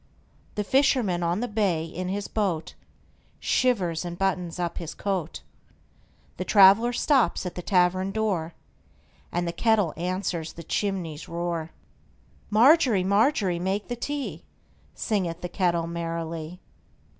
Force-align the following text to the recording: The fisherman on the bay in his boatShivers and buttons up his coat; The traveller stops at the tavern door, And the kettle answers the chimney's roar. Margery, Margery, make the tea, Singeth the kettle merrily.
The 0.55 0.63
fisherman 0.63 1.21
on 1.21 1.41
the 1.41 1.47
bay 1.47 1.85
in 1.85 2.07
his 2.09 2.27
boatShivers 2.27 4.03
and 4.03 4.17
buttons 4.17 4.57
up 4.57 4.79
his 4.79 4.95
coat; 4.95 5.43
The 6.37 6.43
traveller 6.43 6.91
stops 6.91 7.45
at 7.45 7.53
the 7.53 7.61
tavern 7.61 8.09
door, 8.09 8.55
And 9.31 9.47
the 9.47 9.51
kettle 9.53 9.93
answers 9.95 10.53
the 10.53 10.63
chimney's 10.63 11.29
roar. 11.29 11.69
Margery, 12.49 13.03
Margery, 13.03 13.59
make 13.59 13.89
the 13.89 13.95
tea, 13.95 14.43
Singeth 14.95 15.41
the 15.41 15.47
kettle 15.49 15.85
merrily. 15.85 16.59